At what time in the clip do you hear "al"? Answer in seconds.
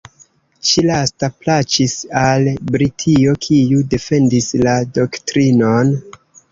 2.23-2.49